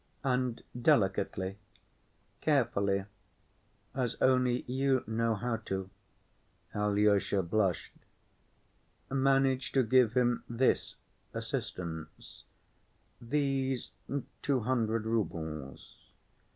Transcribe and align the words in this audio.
—and 0.23 0.63
delicately, 0.81 1.59
carefully, 2.41 3.05
as 3.93 4.15
only 4.19 4.63
you 4.63 5.03
know 5.05 5.35
how 5.35 5.57
to" 5.57 5.91
(Alyosha 6.73 7.43
blushed), 7.43 7.93
"manage 9.11 9.71
to 9.73 9.83
give 9.83 10.13
him 10.13 10.43
this 10.49 10.95
assistance, 11.35 12.45
these 13.21 13.91
two 14.41 14.61
hundred 14.61 15.05
roubles. 15.05 15.93